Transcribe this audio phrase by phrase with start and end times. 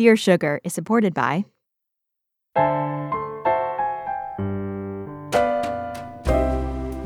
[0.00, 1.44] Dear Sugar is supported by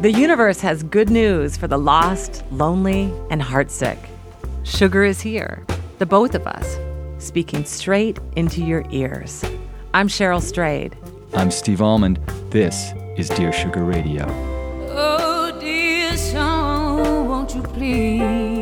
[0.00, 3.98] The universe has good news for the lost, lonely, and heartsick.
[4.62, 5.66] Sugar is here,
[5.98, 6.78] the both of us,
[7.18, 9.44] speaking straight into your ears.
[9.92, 10.96] I'm Cheryl Strayed.
[11.32, 12.20] I'm Steve Almond.
[12.50, 14.24] This is Dear Sugar Radio.
[14.90, 18.53] Oh, dear song, won't you please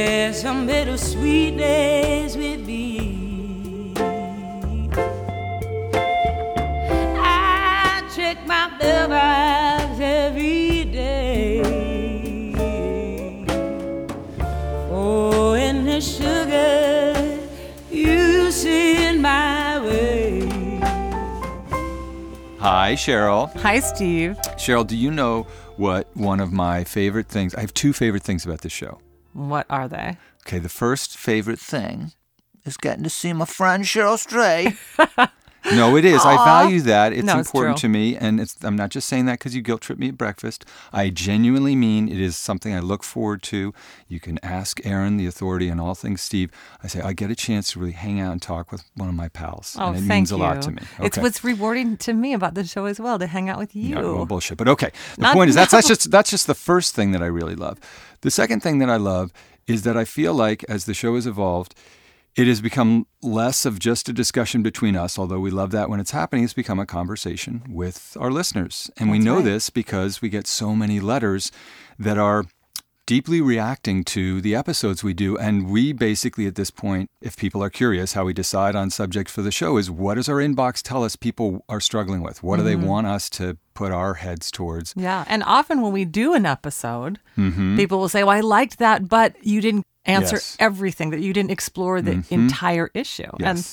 [0.00, 3.92] share some bittersweet days with me?
[7.18, 11.60] I check my mailbox every day
[14.90, 17.38] oh, for any sugar
[17.90, 20.48] you send my way.
[22.58, 23.54] Hi, Cheryl.
[23.60, 24.38] Hi, Steve.
[24.56, 25.42] Cheryl, do you know
[25.76, 27.54] what one of my favorite things?
[27.54, 28.98] I have two favorite things about this show.
[29.32, 30.18] What are they?
[30.46, 32.12] Okay, the first favorite thing
[32.64, 34.76] is getting to see my friend Cheryl Stray.
[35.72, 36.24] no, it is.
[36.24, 37.12] I value that.
[37.12, 37.88] It's No, important true.
[37.88, 40.16] to me, and it's, I'm not just saying that because you guilt trip me at
[40.18, 40.64] breakfast.
[40.92, 43.74] I genuinely mean it is something I look forward to.
[44.08, 46.50] You can ask Aaron, the authority on all things Steve.
[46.82, 49.14] I say I get a chance to really hang out and talk with one of
[49.14, 50.36] my pals, Oh, and it means you.
[50.36, 50.82] a lot to me.
[51.00, 53.96] It's what's rewarding to me about the show as well to hang out with you.
[53.96, 54.58] Well, bullshit.
[54.58, 54.90] But okay.
[55.16, 57.54] The Not- point is that's that's just that's just the first thing that I really
[57.54, 57.78] love.
[58.22, 59.32] The second thing that I love
[59.66, 61.74] is that I feel like as the show has evolved,
[62.36, 66.00] it has become less of just a discussion between us, although we love that when
[66.00, 66.44] it's happening.
[66.44, 68.90] It's become a conversation with our listeners.
[68.96, 69.44] And we know right.
[69.44, 71.50] this because we get so many letters
[71.98, 72.44] that are
[73.06, 75.36] deeply reacting to the episodes we do.
[75.36, 79.32] And we basically, at this point, if people are curious, how we decide on subjects
[79.32, 82.44] for the show is what does our inbox tell us people are struggling with?
[82.44, 84.94] What do they want us to put our heads towards?
[84.96, 85.24] Yeah.
[85.26, 87.76] And often when we do an episode, Mm-hmm.
[87.76, 90.56] people will say, Well, I liked that, but you didn't answer Yes.
[90.58, 93.30] everything, that you didn't explore the entire issue.
[93.40, 93.66] And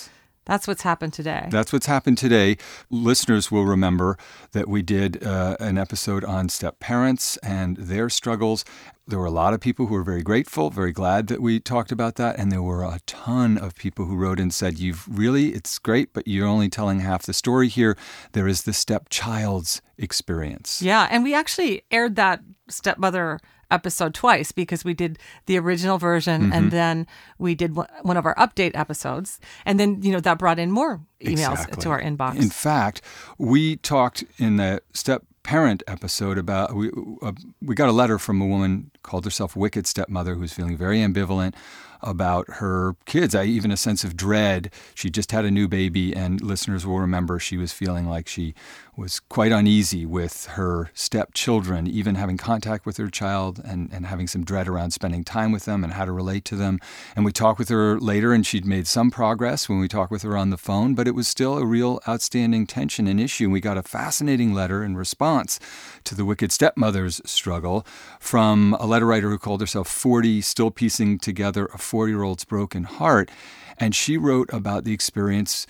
[0.45, 1.47] that's what's happened today.
[1.51, 2.55] That's what's happened today.
[2.89, 4.17] Listeners will remember
[4.53, 8.63] that we did uh, an episode on step parents and their struggles.
[9.09, 11.91] There were a lot of people who were very grateful, very glad that we talked
[11.91, 12.37] about that.
[12.37, 16.13] And there were a ton of people who wrote and said, You've really, it's great,
[16.13, 17.97] but you're only telling half the story here.
[18.33, 20.81] There is the stepchild's experience.
[20.81, 21.07] yeah.
[21.09, 23.39] And we actually aired that stepmother
[23.69, 26.53] episode twice because we did the original version Mm-hmm.
[26.53, 27.07] and then
[27.37, 29.39] we did one of our update episodes.
[29.65, 31.81] And then, you know, that brought in more emails Exactly.
[31.83, 32.35] to our inbox.
[32.37, 33.01] In fact,
[33.37, 36.91] we talked in the step parent episode about we
[37.21, 40.97] uh, we got a letter from a woman called herself wicked stepmother who's feeling very
[40.99, 41.53] ambivalent
[42.01, 43.33] about her kids.
[43.33, 44.71] I even a sense of dread.
[44.93, 48.53] She just had a new baby, and listeners will remember she was feeling like she
[48.97, 54.25] was quite uneasy with her stepchildren, even having contact with her child and, and having
[54.25, 56.79] some dread around spending time with them and how to relate to them.
[57.15, 60.23] And we talked with her later, and she'd made some progress when we talked with
[60.23, 63.51] her on the phone, but it was still a real outstanding tension and issue.
[63.51, 65.59] We got a fascinating letter in response
[66.05, 67.85] to the wicked stepmother's struggle
[68.19, 72.45] from a letter writer who called herself 40, still piecing together a 40 year old's
[72.45, 73.29] broken heart.
[73.77, 75.67] And she wrote about the experience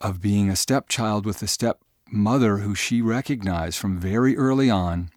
[0.00, 1.46] of being a stepchild with a
[2.08, 5.10] stepmother who she recognized from very early on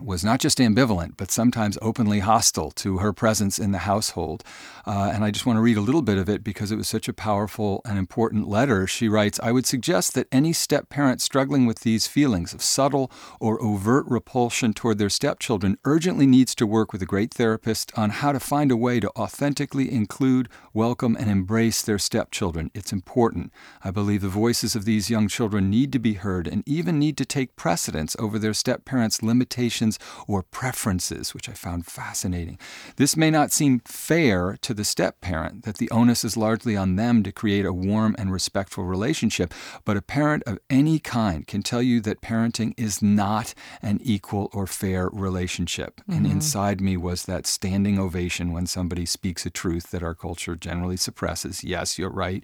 [0.00, 4.42] was not just ambivalent, but sometimes openly hostile to her presence in the household.
[4.86, 6.88] Uh, and I just want to read a little bit of it because it was
[6.88, 8.86] such a powerful and important letter.
[8.86, 13.10] She writes I would suggest that any step parent struggling with these feelings of subtle
[13.40, 18.10] or overt repulsion toward their stepchildren urgently needs to work with a great therapist on
[18.10, 22.70] how to find a way to authentically include, welcome, and embrace their stepchildren.
[22.74, 23.52] It's important.
[23.82, 27.16] I believe the voices of these young children need to be heard and even need
[27.18, 29.83] to take precedence over their step parents' limitations
[30.26, 32.58] or preferences, which I found fascinating.
[32.96, 36.96] This may not seem fair to the step parent that the onus is largely on
[36.96, 39.52] them to create a warm and respectful relationship,
[39.84, 44.50] but a parent of any kind can tell you that parenting is not an equal
[44.52, 46.00] or fair relationship.
[46.08, 46.36] And mm-hmm.
[46.36, 50.96] inside me was that standing ovation when somebody speaks a truth that our culture generally
[50.96, 51.64] suppresses.
[51.64, 52.42] Yes, you're right.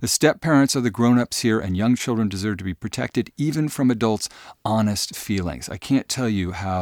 [0.00, 3.32] The step parents are the grown ups here, and young children deserve to be protected
[3.36, 4.28] even from adults'
[4.64, 5.68] honest feelings.
[5.68, 6.77] I can't tell you how.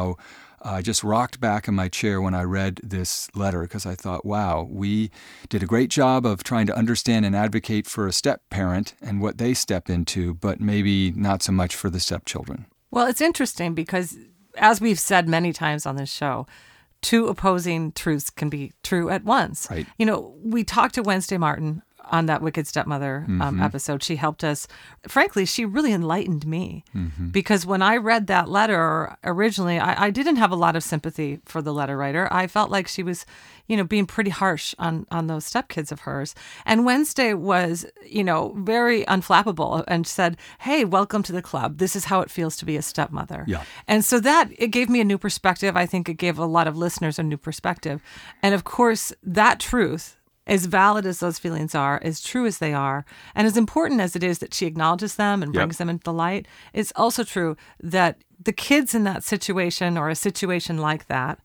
[0.61, 4.25] I just rocked back in my chair when I read this letter because I thought,
[4.25, 5.11] wow, we
[5.49, 9.21] did a great job of trying to understand and advocate for a step parent and
[9.21, 12.65] what they step into, but maybe not so much for the stepchildren.
[12.91, 14.17] Well, it's interesting because,
[14.57, 16.47] as we've said many times on this show,
[17.01, 19.67] two opposing truths can be true at once.
[19.69, 19.85] Right.
[19.97, 24.03] You know, we talked to Wednesday Martin on that Wicked Stepmother um, episode.
[24.03, 24.67] She helped us.
[25.07, 26.83] Frankly, she really enlightened me
[27.31, 31.39] because when I read that letter originally, I, I didn't have a lot of sympathy
[31.45, 32.27] for the letter writer.
[32.31, 33.25] I felt like she was,
[33.67, 36.35] you know, being pretty harsh on on those stepkids of hers.
[36.65, 41.77] And Wednesday was, you know, very unflappable and said, "Hey, welcome to the club.
[41.77, 43.63] This is how it feels to be a stepmother." Yeah.
[43.87, 45.75] And so that it gave me a new perspective.
[45.77, 48.01] I think it gave a lot of listeners a new perspective.
[48.41, 50.16] And of course, that truth,
[50.47, 53.05] as valid as those feelings are, as true as they are,
[53.35, 55.59] and as important as it is that she acknowledges them and Yep.
[55.59, 60.09] brings them into the light, it's also true that the kids in that situation or
[60.09, 61.39] a situation like that,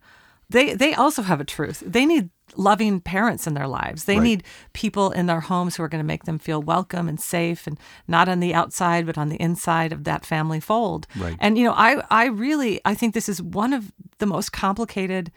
[0.49, 1.83] they they also have a truth.
[1.87, 4.05] They need loving parents in their lives.
[4.05, 4.23] They Right.
[4.25, 4.45] need
[4.75, 7.79] people in their homes who are going to make them feel welcome and safe and
[8.07, 11.07] not on the outside but on the inside of that family fold.
[11.17, 11.37] Right.
[11.41, 15.33] And you know, I I really I think this is one of the most complicated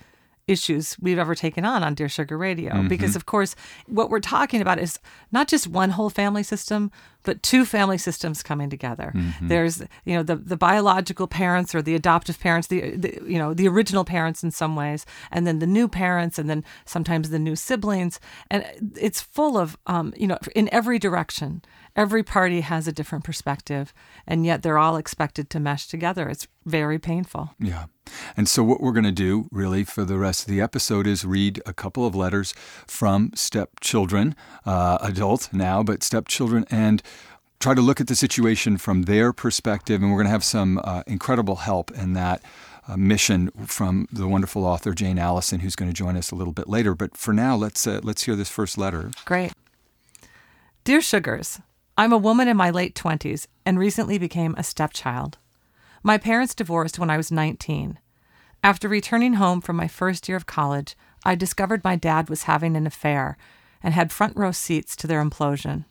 [0.47, 2.73] issues we've ever taken on on Dear Sugar Radio.
[2.87, 3.55] Because of course
[3.87, 4.99] what we're talking about is
[5.31, 6.91] not just one whole family system
[7.23, 9.11] but two family systems coming together.
[9.47, 13.53] There's you know the the biological parents or the adoptive parents the, the you know
[13.53, 17.39] the original parents in some ways and then the new parents and then sometimes the
[17.39, 18.19] new siblings.
[18.51, 18.63] And
[18.95, 21.63] it's full of um, you know in every direction
[21.95, 23.93] every party has a different perspective
[24.27, 27.85] and yet they're all expected to mesh together it's very painful Yeah.
[28.37, 31.25] And so, what we're going to do really for the rest of the episode is
[31.25, 32.53] read a couple of letters
[32.85, 37.01] from stepchildren, uh, adult now, but stepchildren, and
[37.59, 40.01] try to look at the situation from their perspective.
[40.01, 42.41] And we're going to have some uh, incredible help in that.
[42.87, 46.53] Uh, mission from the wonderful author Jane Alison, who's going to join us a little
[46.53, 46.93] bit later.
[46.93, 49.09] But for now, let's uh, let's hear this first letter.
[49.25, 49.53] Great.
[50.83, 51.61] Dear Sugars,
[51.97, 55.37] I'm a woman in my late 20s and recently became a stepchild.
[56.03, 57.99] My parents divorced when I was 19.
[58.61, 62.75] After returning home from my first year of college, I discovered my dad was having
[62.75, 63.37] an affair
[63.81, 65.85] and had front row seats to their implosion.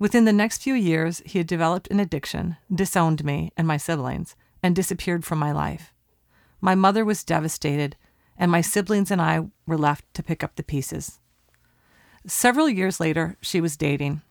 [0.00, 4.34] Within the next few years, he had developed an addiction, disowned me and my siblings,
[4.64, 5.94] and disappeared from my life.
[6.60, 7.96] My mother was devastated,
[8.36, 11.20] and my siblings and I were left to pick up the pieces.
[12.26, 14.22] Several years later, she was dating.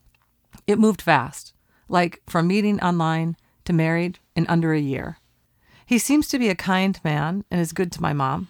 [0.66, 1.52] It moved fast,
[1.88, 5.18] like from meeting online to married in under a year.
[5.84, 8.48] He seems to be a kind man and is good to my mom.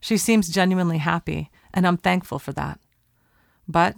[0.00, 2.80] She seems genuinely happy, and I'm thankful for that.
[3.66, 3.96] But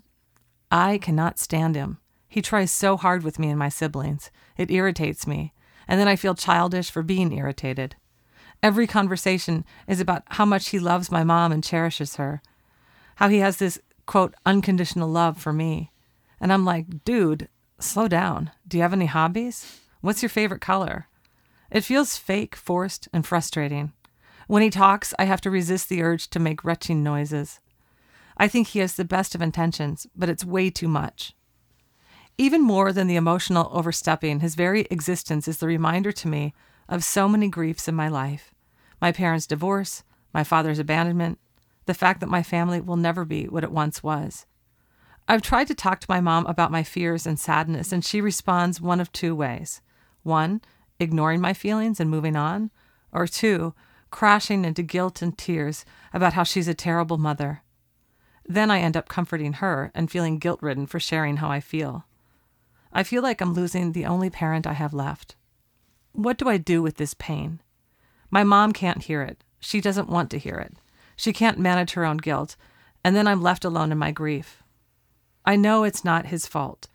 [0.71, 1.99] I cannot stand him.
[2.29, 4.31] He tries so hard with me and my siblings.
[4.57, 5.53] It irritates me,
[5.89, 7.97] and then I feel childish for being irritated.
[8.63, 12.43] Every conversation is about how much he loves my mom and cherishes her,
[13.17, 15.91] how he has this, quote, unconditional love for me.
[16.45, 17.49] And I'm like, dude,
[17.79, 18.51] slow down.
[18.69, 19.81] Do you have any hobbies?
[20.03, 21.09] What's your favorite color?
[21.71, 23.95] It feels fake, forced, and frustrating.
[24.47, 27.61] When he talks, I have to resist the urge to make retching noises.
[28.37, 31.33] I think he has the best of intentions, but it's way too much.
[32.37, 36.53] Even more than the emotional overstepping, his very existence is the reminder to me
[36.91, 38.53] of so many griefs in my life
[39.01, 40.03] my parents' divorce,
[40.35, 41.39] my father's abandonment,
[41.87, 44.45] the fact that my family will never be what it once was.
[45.27, 48.81] I've tried to talk to my mom about my fears and sadness, and she responds
[48.81, 49.81] one of two ways.
[50.23, 50.61] One,
[51.01, 52.71] ignoring my feelings and moving on,
[53.11, 53.75] or two,
[54.11, 57.63] crashing into guilt and tears about how she's a terrible mother.
[58.47, 62.05] Then I end up comforting her and feeling guilt ridden for sharing how I feel.
[62.93, 65.37] I feel like I'm losing the only parent I have left.
[66.13, 67.61] What do I do with this pain?
[68.31, 69.43] My mom can't hear it.
[69.59, 70.77] She doesn't want to hear it.
[71.17, 72.57] She can't manage her own guilt,
[73.03, 74.63] and then I'm left alone in my grief.
[75.45, 76.89] I know it's not his fault,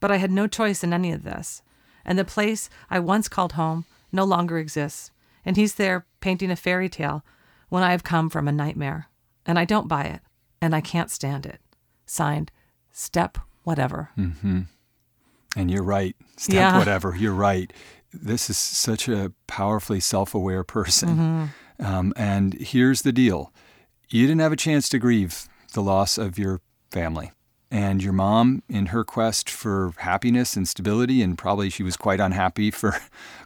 [0.00, 1.62] but I had no choice in any of this,
[2.04, 5.10] and the place I once called home no longer exists,
[5.44, 7.24] and he's there painting a fairy tale
[7.68, 9.08] when I have come from a nightmare,
[9.44, 10.20] and I don't buy it,
[10.60, 11.60] and I can't stand it.
[12.06, 12.50] Signed,
[12.92, 14.10] Step Whatever.
[15.56, 16.14] And you're right.
[16.36, 16.78] Step Yeah.
[16.78, 17.16] whatever.
[17.16, 17.72] You're right.
[18.12, 21.50] This is such a powerfully self aware person.
[21.80, 23.52] Um, and here's the deal
[24.08, 26.60] you didn't have a chance to grieve the loss of your
[26.92, 27.32] family.
[27.70, 32.20] And your mom, in her quest for happiness and stability, and probably she was quite
[32.20, 32.96] unhappy for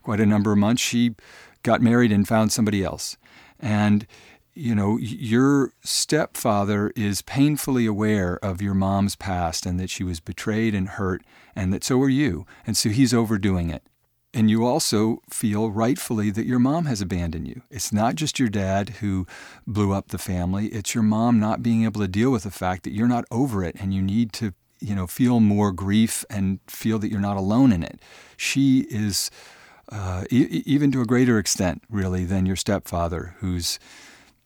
[0.03, 1.15] quite a number of months, she
[1.63, 3.17] got married and found somebody else.
[3.59, 4.07] And
[4.55, 10.21] you know, your stepfather is painfully aware of your mom's past and that she was
[10.21, 11.23] betrayed and hurt,
[11.55, 12.47] and that so are you.
[12.67, 13.83] And so he's overdoing it.
[14.33, 17.63] And you also feel rightfully that your mom has abandoned you.
[17.69, 19.27] It's not just your dad who
[19.67, 22.85] blew up the family, it's your mom not being able to deal with the fact
[22.85, 26.61] that you're not over it and you need to, you know, feel more grief and
[26.69, 28.01] feel that you're not alone in it.
[28.37, 29.33] She is,
[29.91, 33.81] uh, e- even to a greater extent, really, than your stepfather, who's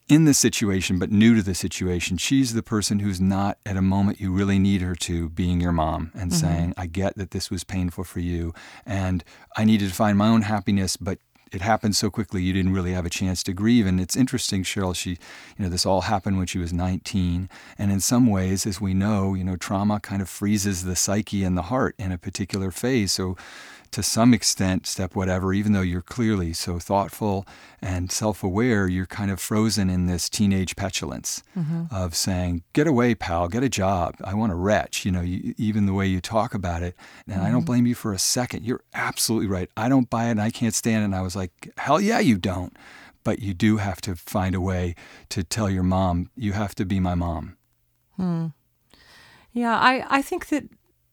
[0.09, 2.17] in the situation but new to the situation.
[2.19, 5.73] She's the person who's not at a moment you really need her to being your
[5.73, 6.41] mom and Mm-hmm.
[6.41, 8.53] saying, I get that this was painful for you
[8.85, 9.25] and
[9.57, 11.19] I needed to find my own happiness, but
[11.53, 13.87] it happened so quickly you didn't really have a chance to grieve.
[13.87, 15.19] And it's interesting, Cheryl, she, you
[15.61, 17.49] know, this all happened when she was 19.
[17.79, 21.45] And in some ways, as we know, you know, trauma kind of freezes the psyche
[21.45, 23.13] and the heart in a particular phase.
[23.13, 23.37] So
[23.95, 27.47] to some extent, step whatever, even though you're clearly so thoughtful
[27.81, 31.45] and self aware, you're kind of frozen in this teenage petulance
[31.93, 34.17] of saying, Get away, pal, get a job.
[34.25, 36.97] I want a retch, you know, you, even the way you talk about it.
[37.29, 38.65] And I don't blame you for a second.
[38.65, 39.71] You're absolutely right.
[39.77, 41.05] I don't buy it and I can't stand it.
[41.05, 42.77] And I was like, Hell yeah, you don't.
[43.23, 44.97] But you do have to find a way
[45.29, 47.57] to tell your mom, You have to be my mom.
[48.17, 48.47] Hmm.
[49.53, 50.65] Yeah, I, I think that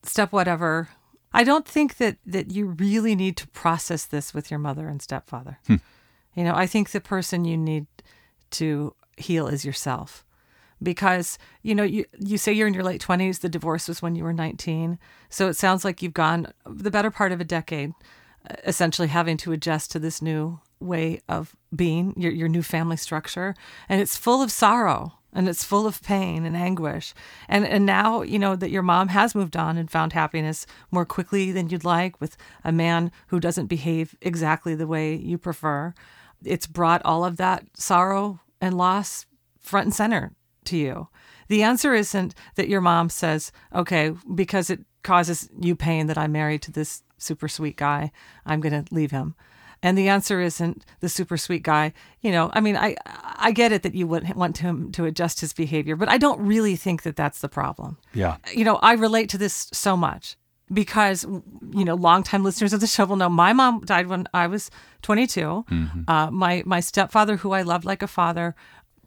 [0.02, 0.90] step whatever.
[1.34, 5.02] I don't think that that you really need to process this with your mother and
[5.02, 5.60] stepfather.
[6.36, 7.88] You know, I think the person you need
[8.52, 10.26] to heal is yourself.
[10.84, 14.16] Because, you know, you you say you're in your late 20s, the divorce was when
[14.16, 14.98] you were 19.
[15.30, 17.94] So it sounds like you've gone the better part of a decade
[18.50, 22.98] uh, essentially having to adjust to this new way of being, your your new family
[22.98, 23.54] structure,
[23.88, 27.14] and it's full of sorrow and it's full of pain and anguish.
[27.48, 31.06] And and now, you know, that your mom has moved on and found happiness more
[31.06, 35.94] quickly than you'd like with a man who doesn't behave exactly the way you prefer.
[36.44, 39.26] It's brought all of that sorrow and loss
[39.60, 40.34] front and center
[40.66, 41.08] to you.
[41.48, 46.32] The answer isn't that your mom says, okay, because it causes you pain that I'm
[46.32, 48.12] married to this super sweet guy,
[48.46, 49.36] I'm going to leave him.
[49.84, 51.94] And the answer isn't the super sweet guy.
[52.22, 55.42] You know, I mean, I I get it that you would want him to adjust
[55.42, 57.98] his behavior, but I don't really think that that's the problem.
[58.14, 58.38] Yeah.
[58.54, 60.38] You know, I relate to this so much
[60.72, 64.48] because you know, longtime listeners of the show will know my mom died when I
[64.48, 64.70] was
[65.02, 65.66] 22.
[66.08, 68.56] Uh, my my stepfather, who I loved like a father,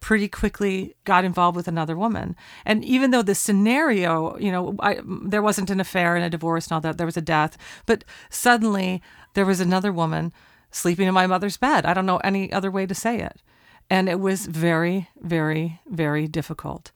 [0.00, 2.36] pretty quickly got involved with another woman.
[2.66, 6.66] And even though the scenario, you know, I, there wasn't an affair and a divorce
[6.66, 9.00] and all that, there was a death, but suddenly
[9.32, 10.32] there was another woman
[10.74, 11.86] sleeping in my mother's bed.
[11.86, 13.40] I don't know any other way to say it.
[13.88, 16.90] And it was very, very, very difficult.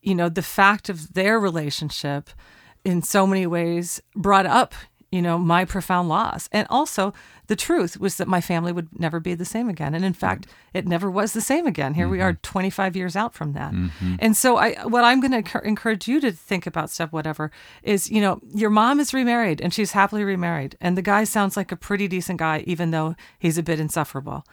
[0.00, 2.30] You know, the fact of their relationship
[2.84, 4.74] in so many ways brought up,
[5.12, 6.48] you know, my profound loss.
[6.52, 7.12] And also,
[7.48, 9.94] the truth was that my family would never be the same again.
[9.94, 11.92] And in fact, it never was the same again.
[11.92, 12.40] Here we are mm-hmm.
[12.40, 13.72] 25 years out from that.
[13.72, 14.14] Mm-hmm.
[14.20, 17.52] And so I what I'm going to encourage you to think about step whatever
[17.82, 21.56] is, you know, your mom is remarried and she's happily remarried and the guy sounds
[21.58, 24.46] like a pretty decent guy even though he's a bit insufferable.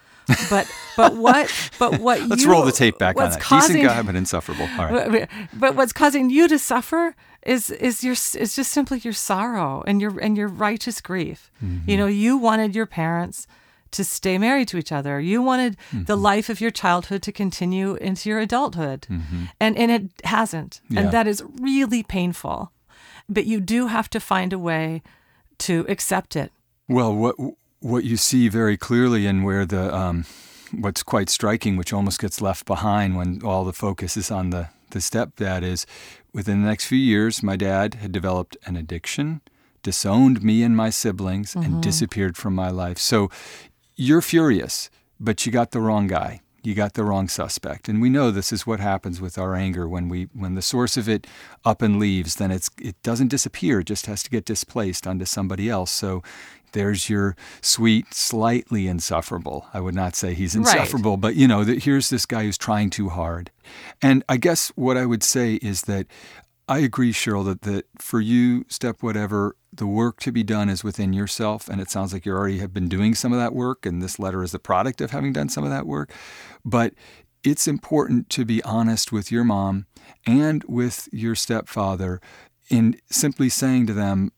[0.49, 3.39] But but what but what Let's you, roll the tape back on that.
[3.39, 4.67] Causing, Decent guy, but insufferable.
[4.77, 5.29] All right.
[5.53, 10.01] but what's causing you to suffer is is your is just simply your sorrow and
[10.01, 11.51] your and your righteous grief.
[11.63, 11.89] Mm-hmm.
[11.89, 13.47] You know, you wanted your parents
[13.91, 15.19] to stay married to each other.
[15.19, 16.03] You wanted mm-hmm.
[16.03, 19.07] the life of your childhood to continue into your adulthood.
[19.09, 19.43] Mm-hmm.
[19.59, 20.81] And and it hasn't.
[20.89, 21.01] Yeah.
[21.01, 22.71] And that is really painful.
[23.27, 25.01] But you do have to find a way
[25.59, 26.51] to accept it.
[26.87, 27.35] Well, what
[27.79, 30.25] what you see very clearly, and where the um,
[30.71, 34.69] what's quite striking, which almost gets left behind when all the focus is on the
[34.91, 35.85] the stepdad, is
[36.33, 39.41] within the next few years, my dad had developed an addiction,
[39.83, 41.81] disowned me and my siblings, and mm-hmm.
[41.81, 42.97] disappeared from my life.
[42.97, 43.29] So
[43.95, 46.41] you're furious, but you got the wrong guy.
[46.61, 47.87] You got the wrong suspect.
[47.87, 50.97] And we know this is what happens with our anger when we when the source
[50.97, 51.25] of it
[51.63, 55.23] up and leaves, then it's it doesn't disappear, it just has to get displaced onto
[55.25, 55.89] somebody else.
[55.89, 56.21] So
[56.73, 59.67] there's your sweet, slightly insufferable.
[59.73, 60.65] I would not say he's Right.
[60.65, 63.51] insufferable, but you know, that here's this guy who's trying too hard.
[64.01, 66.07] And I guess what I would say is that
[66.67, 70.83] I agree, Cheryl, that, that for you, step whatever, the work to be done is
[70.83, 71.67] within yourself.
[71.67, 74.19] And it sounds like you already have been doing some of that work, and this
[74.19, 76.11] letter is the product of having done some of that work.
[76.63, 76.93] But
[77.43, 79.87] it's important to be honest with your mom
[80.27, 82.19] and with your stepfather
[82.69, 84.31] in simply saying to them,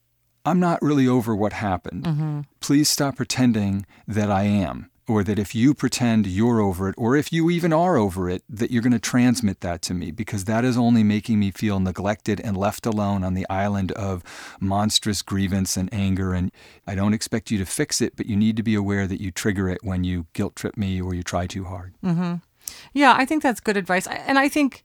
[0.45, 2.03] I'm not really over what happened.
[2.03, 2.41] Mm-hmm.
[2.59, 7.15] Please stop pretending that I am, or that if you pretend you're over it, or
[7.15, 10.45] if you even are over it, that you're going to transmit that to me, because
[10.45, 14.23] that is only making me feel neglected and left alone on the island of
[14.59, 16.33] monstrous grievance and anger.
[16.33, 16.51] And
[16.87, 19.31] I don't expect you to fix it, but you need to be aware that you
[19.31, 21.93] trigger it when you guilt trip me or you try too hard.
[22.03, 22.35] Mm-hmm.
[22.93, 24.07] Yeah, I think that's good advice.
[24.07, 24.83] And I think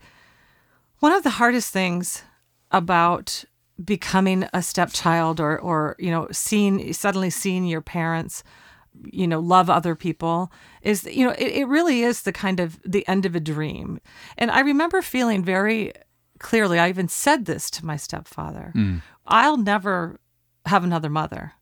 [0.98, 2.24] one of the hardest things
[2.70, 3.44] about
[3.84, 8.42] becoming a stepchild or or you know seeing suddenly seeing your parents
[9.04, 12.80] you know love other people is you know it, it really is the kind of
[12.82, 14.00] the end of a dream.
[14.38, 15.92] And i remember feeling very
[16.38, 19.02] clearly i even said this to my stepfather mm.
[19.26, 20.20] i'll never
[20.66, 21.52] have another mother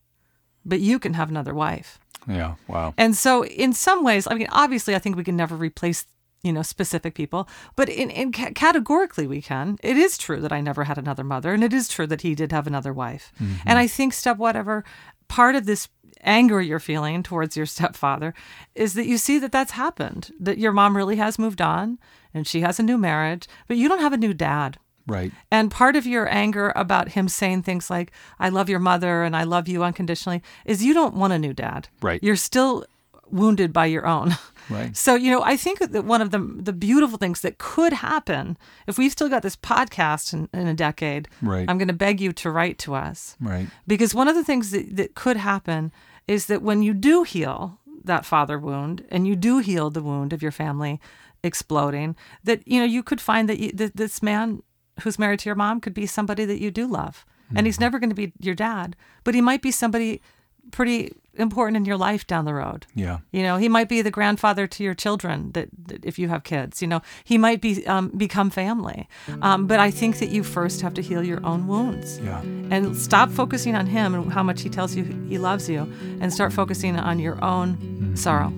[0.64, 1.98] but you can have another wife.
[2.26, 2.94] Yeah, wow.
[2.96, 6.06] and so, in some ways, I mean, obviously, I think we can never replace
[6.44, 9.78] you know, specific people, but in, in ca- categorically we can.
[9.82, 12.34] It is true that I never had another mother, and it is true that he
[12.34, 13.32] did have another wife.
[13.40, 13.54] Mm-hmm.
[13.66, 14.84] And I think step whatever
[15.26, 15.88] part of this
[16.20, 18.34] anger you're feeling towards your stepfather
[18.74, 21.98] is that you see that that's happened, that your mom really has moved on
[22.32, 24.78] and she has a new marriage, but you don't have a new dad.
[25.06, 25.32] Right.
[25.50, 29.36] And part of your anger about him saying things like, I love your mother and
[29.36, 31.88] I love you unconditionally is you don't want a new dad.
[32.00, 32.22] Right.
[32.22, 32.86] You're still
[33.34, 34.36] wounded by your own.
[34.70, 34.96] Right.
[34.96, 38.56] So, you know, I think that one of the the beautiful things that could happen
[38.86, 41.68] if we've still got this podcast in, in a decade, Right.
[41.68, 43.36] I'm going to beg you to write to us.
[43.38, 43.68] Right.
[43.86, 45.92] Because one of the things that, that could happen
[46.26, 50.32] is that when you do heal that father wound and you do heal the wound
[50.32, 50.98] of your family
[51.42, 54.62] exploding, that, you know, you could find that, you, that this man
[55.02, 57.26] who's married to your mom could be somebody that you do love.
[57.54, 57.84] And he's mm-hmm.
[57.84, 60.22] never going to be your dad, but he might be somebody
[60.70, 62.86] pretty important in your life down the road.
[62.94, 63.18] Yeah.
[63.32, 66.44] You know, he might be the grandfather to your children that, that if you have
[66.44, 69.08] kids, you know, he might be um, become family.
[69.42, 72.40] Um, but I think that you first have to heal your own wounds Yeah.
[72.70, 75.80] and stop focusing on him and how much he tells you he loves you
[76.20, 78.52] and start focusing on your own sorrow.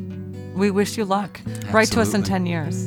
[0.55, 1.41] We wish you luck.
[1.71, 2.87] Write to us in 10 years.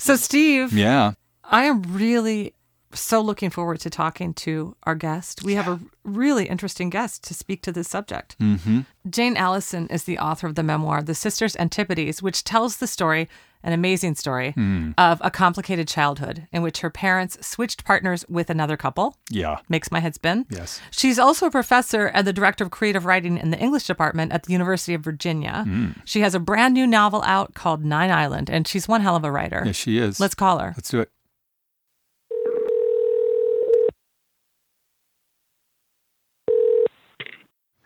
[0.00, 1.12] So, Steve, Yeah.
[1.44, 2.54] I am really
[2.92, 5.44] so looking forward to talking to our guest.
[5.44, 8.36] We have a really interesting guest to speak to this subject.
[8.40, 8.80] Mm-hmm.
[9.08, 13.28] Jane Alison is the author of the memoir, The Sisters Antipodes, which tells the story,
[13.62, 14.92] an amazing story, hmm.
[14.96, 19.16] of a complicated childhood in which her parents switched partners with another couple.
[19.30, 19.58] Yeah.
[19.68, 20.46] Makes my head spin.
[20.50, 20.80] Yes.
[20.90, 24.44] She's also a professor and the director of creative writing in the English department at
[24.44, 25.64] the University of Virginia.
[25.66, 25.90] Hmm.
[26.04, 29.24] She has a brand new novel out called Nine Island, and she's one hell of
[29.24, 29.62] a writer.
[29.66, 30.20] Yes, she is.
[30.20, 30.72] Let's call her.
[30.76, 31.10] Let's do it.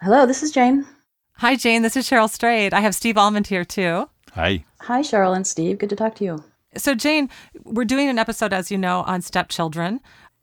[0.01, 0.85] Hello, this is Jane.
[1.39, 1.81] Hi, Jane.
[1.81, 2.75] This is Cheryl Strayed.
[2.75, 4.09] I have Steve Almond here, too.
[4.35, 4.65] Hi.
[4.81, 5.79] Hi, Cheryl and Steve.
[5.79, 6.45] Good to talk to you.
[6.77, 7.31] So, Jane,
[7.63, 10.01] we're doing an episode, as you know, on stepchildren.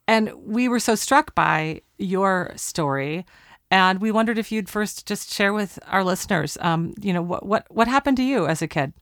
[0.07, 3.25] And we were so struck by your story.
[3.69, 7.45] And we wondered if you'd first just share with our listeners, um, you know, what,
[7.45, 8.93] what, what happened to you as a kid?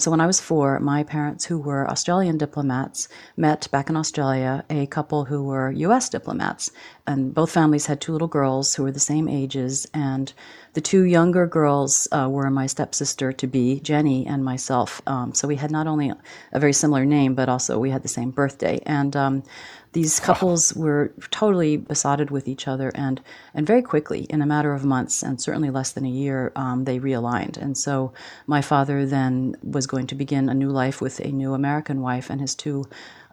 [0.00, 4.64] So, when I was four, my parents, who were Australian diplomats, met back in Australia
[4.70, 6.08] a couple who were U.S.
[6.08, 6.70] diplomats.
[7.06, 9.86] And both families had two little girls who were the same ages.
[9.92, 10.32] And
[10.72, 15.02] the two younger girls uh, were my stepsister to be, Jenny, and myself.
[15.06, 16.10] Um, so, we had not only
[16.52, 18.80] a very similar name, but also we had the same birthday.
[18.86, 19.42] And um,
[19.92, 23.20] these couples were totally besotted with each other, and
[23.54, 26.84] and very quickly, in a matter of months, and certainly less than a year, um,
[26.84, 27.56] they realigned.
[27.56, 28.12] And so
[28.46, 32.30] my father then was going to begin a new life with a new American wife
[32.30, 32.84] and his two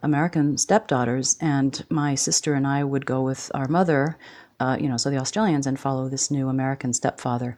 [0.02, 4.17] American stepdaughters, and my sister and I would go with our mother,
[4.60, 7.58] uh, you know, so the Australians, and follow this new American stepfather.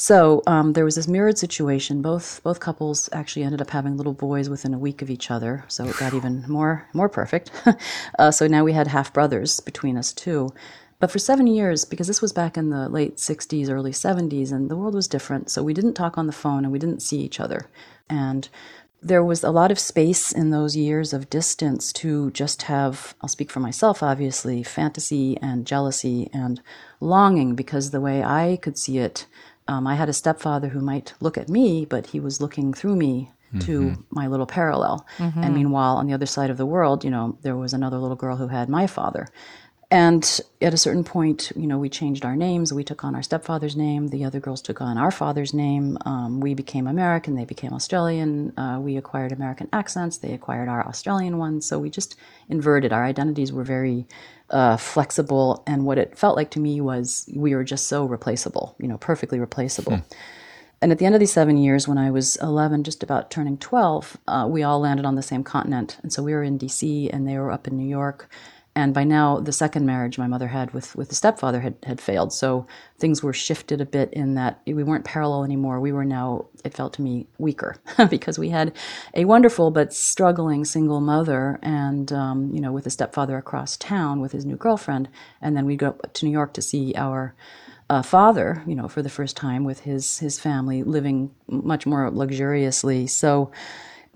[0.00, 2.00] So um, there was this mirrored situation.
[2.00, 5.62] Both both couples actually ended up having little boys within a week of each other.
[5.68, 7.50] So it got even more more perfect.
[8.18, 10.54] uh, so now we had half brothers between us too.
[11.00, 14.70] But for seven years, because this was back in the late '60s, early '70s, and
[14.70, 17.18] the world was different, so we didn't talk on the phone and we didn't see
[17.18, 17.68] each other.
[18.08, 18.48] And
[19.02, 23.28] there was a lot of space in those years of distance to just have, I'll
[23.28, 26.60] speak for myself, obviously, fantasy and jealousy and
[27.00, 29.26] longing, because the way I could see it,
[29.70, 32.96] um, I had a stepfather who might look at me, but he was looking through
[32.96, 33.30] me
[33.66, 33.76] to
[34.10, 34.96] my little parallel.
[35.44, 38.16] And meanwhile, on the other side of the world, you know, there was another little
[38.24, 39.24] girl who had my father.
[39.92, 42.72] And at a certain point, you know, we changed our names.
[42.72, 44.08] We took on our stepfather's name.
[44.08, 45.98] The other girls took on our father's name.
[46.06, 47.34] Um, we became American.
[47.34, 48.56] They became Australian.
[48.56, 50.18] Uh, we acquired American accents.
[50.18, 51.66] They acquired our Australian ones.
[51.66, 52.14] So we just
[52.48, 52.92] inverted.
[52.92, 54.06] Our identities were very
[54.50, 55.64] uh, flexible.
[55.66, 58.98] And what it felt like to me was we were just so replaceable, you know,
[58.98, 60.02] perfectly replaceable.
[60.82, 63.58] And at the end of these seven years, when I was 11, just about turning
[63.58, 65.98] 12, uh, we all landed on the same continent.
[66.02, 68.30] And so we were in DC and they were up in New York.
[68.76, 72.00] And by now, the second marriage my mother had with, with the stepfather had, had
[72.00, 72.32] failed.
[72.32, 72.66] So
[72.98, 75.80] things were shifted a bit in that we weren't parallel anymore.
[75.80, 77.76] We were now, it felt to me, weaker
[78.10, 78.72] because we had
[79.14, 84.20] a wonderful but struggling single mother and, um, you know, with a stepfather across town
[84.20, 85.08] with his new girlfriend.
[85.42, 87.34] And then we'd go to New York to see our
[87.88, 92.08] uh, father, you know, for the first time with his, his family living much more
[92.08, 93.08] luxuriously.
[93.08, 93.50] So,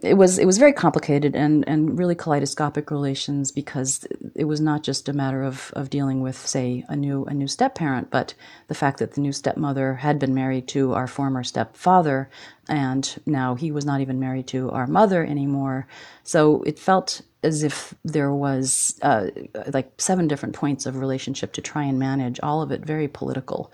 [0.05, 4.83] it was it was very complicated and and really kaleidoscopic relations because it was not
[4.83, 8.35] just a matter of of dealing with say a new a new step parent but
[8.69, 12.29] the fact that the new stepmother had been married to our former stepfather
[12.69, 15.87] and now he was not even married to our mother anymore.
[16.23, 19.27] So it felt as if there was uh,
[19.73, 23.71] like seven different points of relationship to try and manage all of it very political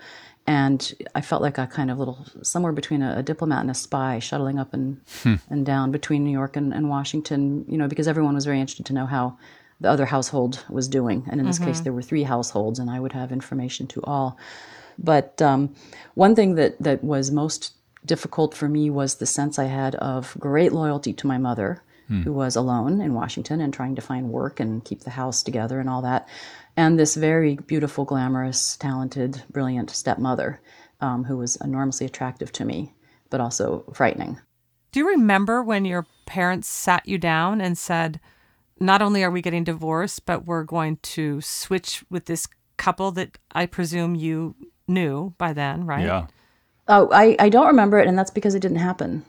[0.47, 3.75] and I felt like a kind of little somewhere between a, a diplomat and a
[3.75, 5.35] spy, shuttling up and hmm.
[5.49, 7.65] and down between New York and, and, Washington.
[7.67, 9.37] You know, because everyone was very interested to know how
[9.79, 11.67] the other household was doing, and in this mm-hmm.
[11.67, 14.37] case, there were three households, and I would have information to all.
[14.97, 15.75] But um,
[16.15, 20.35] one thing that that was most difficult for me was the sense I had of
[20.39, 22.21] great loyalty to my mother, hmm.
[22.21, 25.79] who was alone in Washington and trying to find work and keep the house together
[25.79, 26.27] and all that
[26.77, 30.61] and this very beautiful, glamorous, talented, brilliant stepmother
[31.01, 32.93] um, who was enormously attractive to me,
[33.29, 34.39] but also frightening.
[34.91, 38.19] Do you remember when your parents sat you down and said,
[38.79, 42.47] not only are we getting divorced, but we're going to switch with this
[42.77, 44.55] couple that I presume you
[44.87, 46.05] knew by then, right?
[46.05, 46.27] Yeah.
[46.87, 49.23] Oh, I, I don't remember it, and that's because it didn't happen.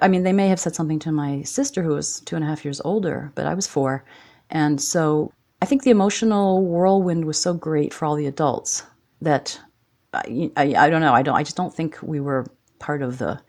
[0.00, 2.48] I mean, they may have said something to my sister who was two and a
[2.48, 4.04] half years older, but I was four.
[4.50, 8.84] And so I think the emotional whirlwind was so great for all the adults
[9.20, 9.58] that
[10.14, 11.12] I, I, I, don't know.
[11.12, 11.36] I don't.
[11.36, 12.46] I just don't think we were
[12.78, 13.40] part of the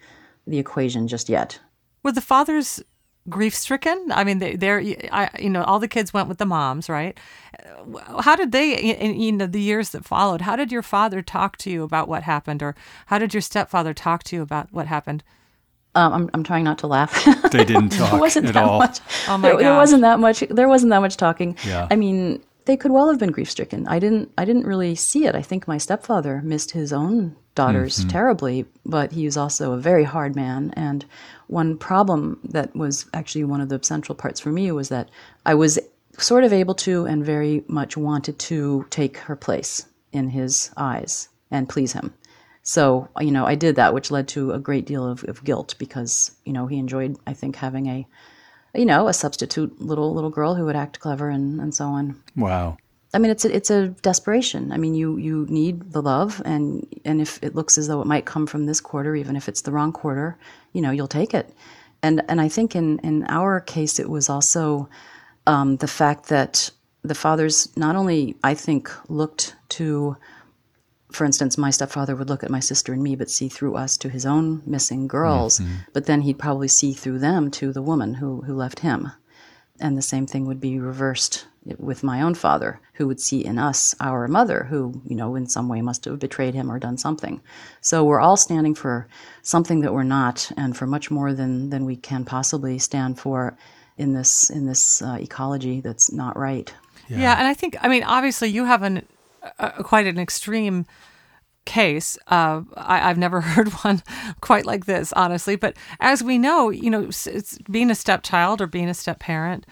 [0.47, 1.59] the equation just yet.
[2.03, 2.81] Were the fathers
[3.29, 4.11] grief stricken?
[4.11, 4.79] I mean, they, they're
[5.11, 7.17] I, you know all the kids went with the moms, right?
[7.63, 10.41] Uh, how did they in you know the years that followed?
[10.41, 13.93] How did your father talk to you about what happened, or how did your stepfather
[13.93, 15.23] talk to you about what happened?
[15.99, 17.13] Um, I'm, I'm trying not to laugh.
[17.51, 18.79] they didn't talk wasn't at that all.
[18.79, 18.99] Much.
[19.27, 20.43] Oh my there, there wasn't that much.
[20.49, 21.57] There wasn't that much talking.
[21.65, 21.87] Yeah.
[21.91, 23.87] I mean, they could well have been grief stricken.
[23.87, 24.31] I didn't.
[24.37, 25.35] I didn't really see it.
[25.35, 28.09] I think my stepfather missed his own daughters mm-hmm.
[28.09, 30.73] terribly, but he was also a very hard man.
[30.77, 31.05] And
[31.47, 35.09] one problem that was actually one of the central parts for me was that
[35.45, 35.79] I was
[36.17, 41.29] sort of able to and very much wanted to take her place in his eyes
[41.51, 42.13] and please him.
[42.63, 45.75] So, you know, I did that, which led to a great deal of, of guilt
[45.79, 48.07] because, you know, he enjoyed, I think, having a,
[48.75, 52.21] you know, a substitute little little girl who would act clever and, and so on.
[52.35, 52.77] Wow.
[53.13, 54.71] I mean, it's a, it's a desperation.
[54.71, 58.07] I mean, you you need the love, and and if it looks as though it
[58.07, 60.37] might come from this quarter, even if it's the wrong quarter,
[60.73, 61.51] you know, you'll take it.
[62.03, 64.89] And and I think in in our case, it was also
[65.47, 66.69] um, the fact that
[67.01, 70.15] the fathers not only I think looked to
[71.11, 73.97] for instance, my stepfather would look at my sister and me, but see through us
[73.97, 75.59] to his own missing girls.
[75.59, 75.73] Mm-hmm.
[75.93, 79.11] But then he'd probably see through them to the woman who, who left him.
[79.79, 81.45] And the same thing would be reversed
[81.77, 85.47] with my own father, who would see in us our mother, who, you know, in
[85.47, 87.41] some way must have betrayed him or done something.
[87.81, 89.07] So we're all standing for
[89.41, 93.57] something that we're not, and for much more than, than we can possibly stand for
[93.97, 96.73] in this in this uh, ecology that's not right.
[97.09, 97.19] Yeah.
[97.19, 99.05] yeah, and I think, I mean, obviously, you have an
[99.57, 100.85] a, quite an extreme
[101.65, 102.17] case.
[102.27, 104.01] Uh, I, have never heard one
[104.41, 105.55] quite like this, honestly.
[105.55, 107.09] But as we know, you know,
[107.69, 109.65] being a stepchild or being a step parent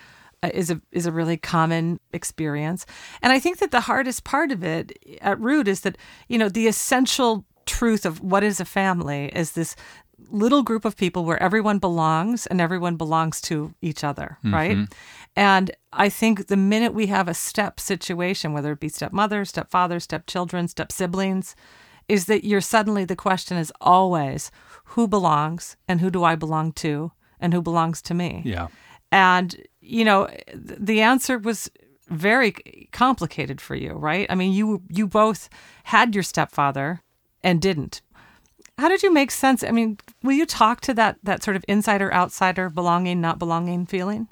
[0.43, 2.86] uh, is a is a really common experience.
[3.21, 6.49] And I think that the hardest part of it at root is that you know
[6.49, 9.75] the essential truth of what is a family is this
[10.30, 14.54] little group of people where everyone belongs and everyone belongs to each other, mm-hmm.
[14.54, 14.78] right?
[15.36, 20.00] And I think the minute we have a step situation, whether it be stepmother, stepfather,
[20.00, 21.56] stepchildren, step siblings,
[22.08, 24.50] is that you're suddenly the question is always
[24.86, 28.42] who belongs and who do I belong to and who belongs to me?
[28.46, 28.68] Yeah.
[29.12, 31.70] And, you know, the answer was
[32.10, 32.54] very
[32.92, 34.26] complicated for you, right?
[34.30, 35.50] I mean, you you both
[35.84, 37.02] had your stepfather
[37.44, 38.02] and didn't
[38.78, 39.63] how did you make sense?
[39.63, 43.86] I mean, will you talk to that that sort of insider outsider belonging not belonging
[43.86, 44.28] feeling?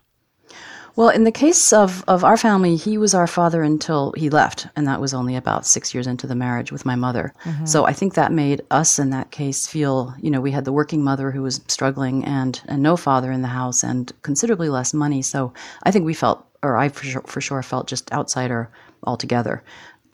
[0.95, 4.67] Well, in the case of, of our family, he was our father until he left,
[4.77, 7.33] and that was only about six years into the marriage with my mother.
[7.43, 7.65] Mm-hmm.
[7.65, 10.71] So I think that made us in that case feel, you know, we had the
[10.71, 14.93] working mother who was struggling and, and no father in the house and considerably less
[14.93, 15.21] money.
[15.21, 15.53] So
[15.83, 18.69] I think we felt, or I for sure, for sure felt just outsider
[19.03, 19.63] altogether.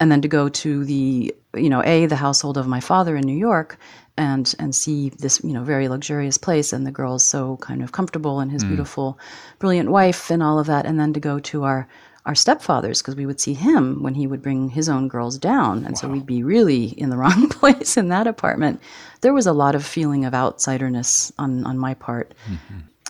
[0.02, 3.26] And then to go to the, you know, A, the household of my father in
[3.26, 3.78] New York,
[4.18, 7.94] and and see this you know very luxurious place and the girls so kind of
[7.94, 8.68] comfortable and his mm.
[8.68, 9.18] beautiful
[9.58, 11.88] brilliant wife and all of that and then to go to our
[12.26, 15.86] our stepfathers because we would see him when he would bring his own girls down.
[15.86, 18.80] And so we'd be really in the wrong place in that apartment.
[19.22, 22.34] There was a lot of feeling of outsiderness on, on my part.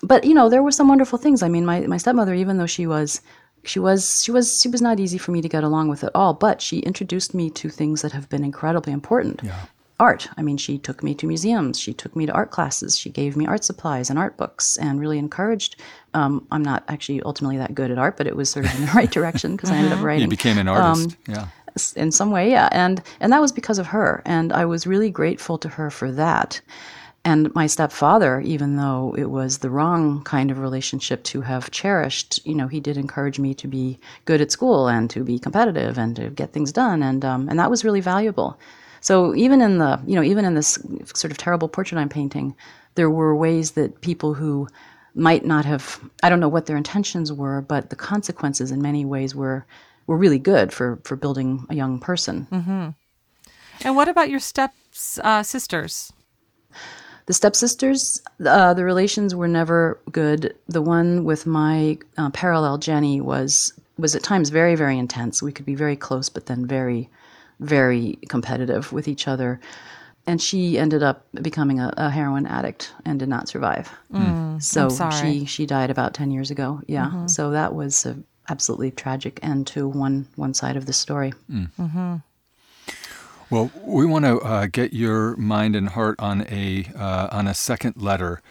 [0.04, 1.44] But, you know, there were some wonderful things.
[1.44, 3.22] I mean, my, my stepmother, even though she was
[3.64, 6.12] she was she was she was not easy for me to get along with at
[6.16, 9.42] all, but she introduced me to things that have been incredibly important.
[9.44, 9.66] yeah.
[10.00, 10.30] Art.
[10.36, 11.80] I mean, she took me to museums.
[11.80, 12.98] She took me to art classes.
[12.98, 15.76] She gave me art supplies and art books, and really encouraged.
[16.16, 18.88] Um, I'm not actually ultimately that good at art, but it was sort of in
[18.88, 21.16] the right direction because I ended up writing You became an artist.
[21.28, 21.50] yeah.
[21.96, 22.68] in some way, yeah.
[22.72, 26.12] And and that was because of her, and I was really grateful to her for
[26.14, 26.62] that.
[27.24, 32.44] And my stepfather, even though it was the wrong kind of relationship to have cherished,
[32.46, 36.00] you know, he did encourage me to be good at school and to be competitive
[36.00, 38.58] and to get things done, and um, and that was really valuable.
[39.02, 40.80] So even in the, you know, even in this
[41.14, 42.56] sort of terrible portrait I'm painting,
[42.96, 44.68] there were ways that people who
[45.14, 49.06] might not have, I don't know what their intentions were, but the consequences in many
[49.06, 49.66] ways were
[50.08, 52.48] were really good for for building a young person.
[53.84, 54.74] And what about your step
[55.24, 56.12] uh, sisters?
[57.26, 60.56] The stepsisters, uh, the relations were never good.
[60.68, 65.44] The one with my uh, parallel Jenny was was at times very very intense.
[65.44, 67.10] We could be very close, but then very
[67.60, 69.60] very competitive with each other.
[70.28, 73.90] And she ended up becoming a, a heroin addict and did not survive.
[74.14, 74.64] Mm, mm.
[74.64, 75.16] so sorry.
[75.16, 76.82] she she died about ten years ago.
[76.88, 77.08] Yeah.
[77.08, 77.28] Mm-hmm.
[77.28, 78.18] So that was a
[78.50, 81.34] absolutely tragic end to one one side of the story.
[81.50, 81.70] Mm.
[81.80, 82.16] Mm-hmm.
[83.52, 87.54] Well, we want to uh, get your mind and heart on a uh, on a
[87.54, 88.42] second letter,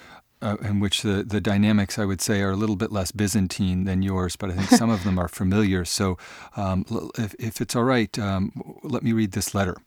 [0.42, 3.84] uh, in which the, the dynamics I would say are a little bit less Byzantine
[3.84, 5.86] than yours, but I think some of them are familiar.
[5.86, 6.18] So,
[6.54, 6.84] um,
[7.16, 9.78] if, if it's all right, um, let me read this letter.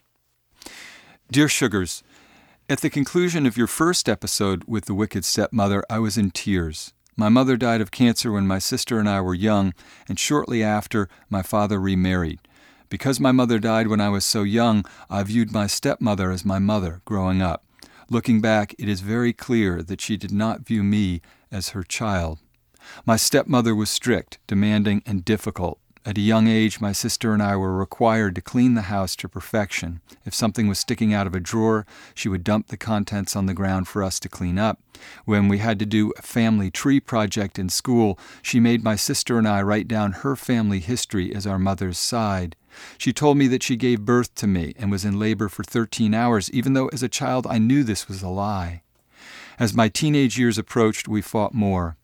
[1.32, 2.02] Dear Sugars,
[2.68, 6.92] at the conclusion of your first episode with the wicked stepmother, I was in tears.
[7.16, 9.76] My mother died of cancer when my sister and I were young,
[10.10, 12.40] and shortly after, my father remarried.
[12.94, 16.60] Because my mother died when I was so young, I viewed my stepmother as my
[16.60, 17.66] mother growing up.
[18.08, 22.38] Looking back, it is very clear that she did not view me as her child.
[23.04, 25.80] My stepmother was strict, demanding, and difficult.
[26.06, 29.30] At a young age, my sister and I were required to clean the house to
[29.30, 30.02] perfection.
[30.26, 33.54] If something was sticking out of a drawer, she would dump the contents on the
[33.54, 34.82] ground for us to clean up.
[35.24, 39.38] When we had to do a family tree project in school, she made my sister
[39.38, 42.58] and I write down her family history as our mother's side.
[42.98, 46.14] She told me that she gave birth to me and was in labor for 13
[46.14, 48.82] hours, even though as a child I knew this was a lie.
[49.58, 51.96] As my teenage years approached, we fought more.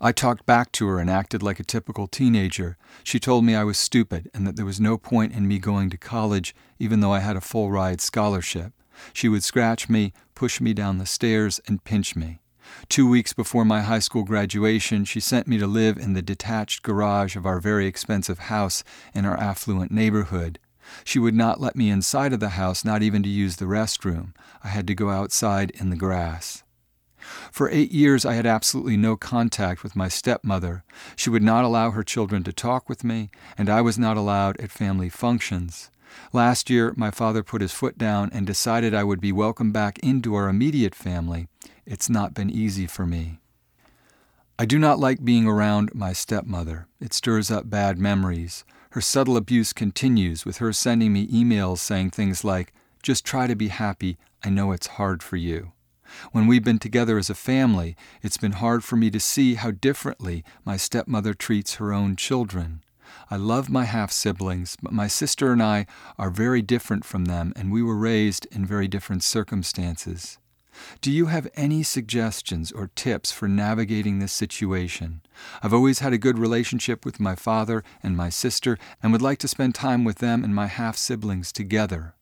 [0.00, 2.76] I talked back to her and acted like a typical teenager.
[3.02, 5.90] She told me I was stupid and that there was no point in me going
[5.90, 8.72] to college, even though I had a full ride scholarship.
[9.12, 12.40] She would scratch me, push me down the stairs, and pinch me.
[12.88, 16.82] Two weeks before my high school graduation, she sent me to live in the detached
[16.82, 20.58] garage of our very expensive house in our affluent neighborhood.
[21.04, 24.34] She would not let me inside of the house, not even to use the restroom.
[24.62, 26.62] I had to go outside in the grass.
[27.50, 30.84] For eight years, I had absolutely no contact with my stepmother.
[31.16, 34.60] She would not allow her children to talk with me, and I was not allowed
[34.60, 35.90] at family functions.
[36.32, 39.98] Last year, my father put his foot down and decided I would be welcomed back
[40.00, 41.48] into our immediate family.
[41.84, 43.40] It's not been easy for me.
[44.58, 46.86] I do not like being around my stepmother.
[47.00, 48.64] It stirs up bad memories.
[48.90, 53.54] Her subtle abuse continues, with her sending me emails saying things like, Just try to
[53.54, 54.16] be happy.
[54.42, 55.72] I know it's hard for you.
[56.32, 59.70] When we've been together as a family, it's been hard for me to see how
[59.70, 62.82] differently my stepmother treats her own children.
[63.30, 65.86] I love my half siblings, but my sister and I
[66.18, 70.38] are very different from them, and we were raised in very different circumstances.
[71.00, 75.22] Do you have any suggestions or tips for navigating this situation?
[75.62, 79.38] I've always had a good relationship with my father and my sister and would like
[79.38, 82.14] to spend time with them and my half siblings together.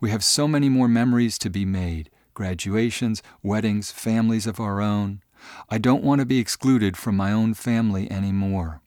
[0.00, 5.20] We have so many more memories to be made graduations, weddings, families of our own.
[5.68, 8.80] I don't want to be excluded from my own family anymore.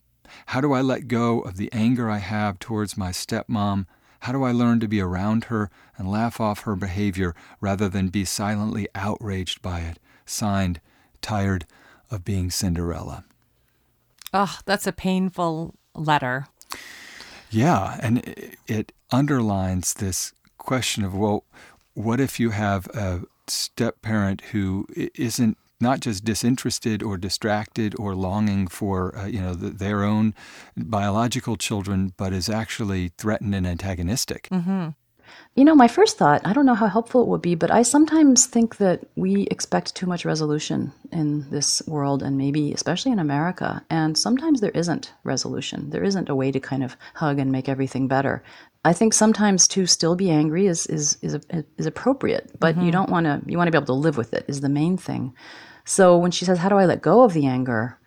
[0.47, 3.85] How do I let go of the anger I have towards my stepmom?
[4.21, 8.07] How do I learn to be around her and laugh off her behavior rather than
[8.07, 9.99] be silently outraged by it?
[10.25, 10.81] Signed,
[11.21, 11.67] Tired
[12.09, 13.23] of Being Cinderella.
[14.33, 16.47] Oh, that's a painful letter.
[17.51, 21.43] Yeah, and it, it underlines this question of well,
[21.93, 28.15] what if you have a step parent who isn't not just disinterested or distracted or
[28.15, 30.33] longing for uh, you know the, their own
[30.75, 34.47] biological children, but is actually threatened and antagonistic.
[34.49, 34.89] Mm-hmm.
[35.55, 37.83] You know, my first thought, I don't know how helpful it would be, but I
[37.83, 43.19] sometimes think that we expect too much resolution in this world and maybe especially in
[43.19, 43.83] America.
[43.89, 45.91] And sometimes there isn't resolution.
[45.91, 48.43] There isn't a way to kind of hug and make everything better.
[48.85, 51.39] I think sometimes to still be angry is is is,
[51.77, 52.91] is appropriate, but you mm-hmm.
[52.91, 54.97] don't want to you want to be able to live with it is the main
[54.97, 55.33] thing.
[55.85, 57.99] So when she says, "How do I let go of the anger?"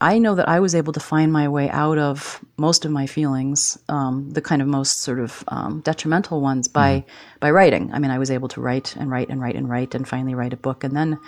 [0.00, 3.06] I know that I was able to find my way out of most of my
[3.06, 7.04] feelings, um, the kind of most sort of um, detrimental ones, by
[7.40, 7.90] by writing.
[7.92, 10.36] I mean, I was able to write and write and write and write, and finally
[10.36, 10.84] write a book.
[10.84, 11.18] And then,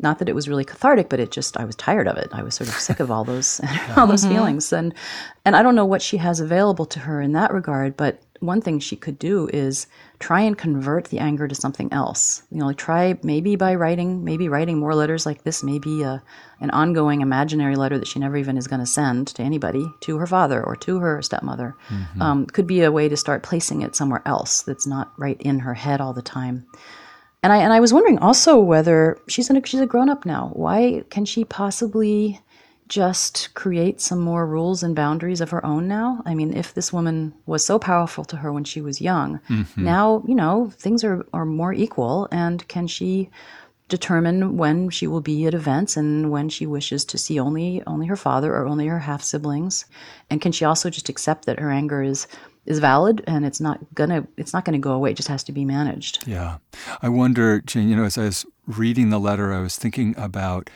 [0.00, 2.28] not that it was really cathartic, but it just I was tired of it.
[2.32, 3.60] I was sort of sick of all those
[3.96, 4.92] all those feelings, and
[5.44, 8.60] and I don't know what she has available to her in that regard, but one
[8.60, 9.86] thing she could do is
[10.18, 12.42] try and convert the anger to something else.
[12.50, 16.22] You know, like try maybe by writing, maybe writing more letters like this, maybe a,
[16.60, 20.16] an ongoing imaginary letter that she never even is going to send to anybody, to
[20.18, 21.74] her father or to her stepmother.
[22.22, 25.60] Um, could be a way to start placing it somewhere else that's not right in
[25.60, 26.66] her head all the time.
[27.42, 30.50] And I and I was wondering also whether she's a, she's a grown up now.
[30.54, 32.40] Why can she possibly
[32.88, 36.22] just create some more rules and boundaries of her own now?
[36.24, 39.84] I mean, if this woman was so powerful to her when she was young, mm-hmm.
[39.84, 42.28] now, you know, things are, are more equal.
[42.30, 43.30] And can she
[43.88, 48.06] determine when she will be at events and when she wishes to see only only
[48.06, 49.84] her father or only her half siblings?
[50.30, 52.26] And can she also just accept that her anger is
[52.66, 55.52] is valid and it's not gonna it's not gonna go away, it just has to
[55.52, 56.26] be managed.
[56.26, 56.58] Yeah.
[57.00, 60.68] I wonder, Jane, you know, as I was reading the letter, I was thinking about,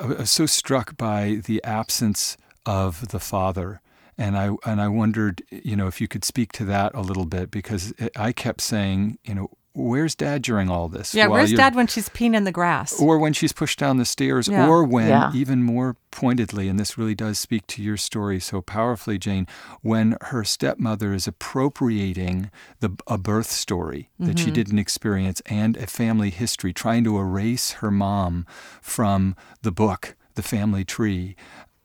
[0.00, 3.80] I was so struck by the absence of the father.
[4.16, 7.24] And I, and I wondered, you know, if you could speak to that a little
[7.24, 11.14] bit because I kept saying, you know, where's dad during all this?
[11.14, 13.00] Yeah, where's dad when she's peeing in the grass?
[13.00, 14.66] or when she's pushed down the stairs, Yeah.
[14.68, 15.30] or when, Yeah.
[15.34, 19.46] even more pointedly, and this really does speak to your story so powerfully, Jane,
[19.82, 24.44] when her stepmother is appropriating the, a birth story that Mm-hmm.
[24.44, 28.46] she didn't experience and a family history, trying to erase her mom
[28.82, 31.36] from the book, the family tree.